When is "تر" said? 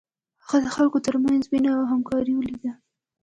1.05-1.15